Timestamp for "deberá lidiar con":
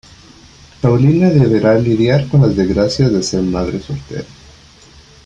1.29-2.41